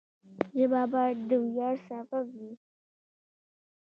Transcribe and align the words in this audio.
ژبه 0.57 0.81
باید 0.93 1.17
د 1.29 1.31
ویاړ 1.43 1.75
سبب 1.87 2.25
وي. 2.39 2.53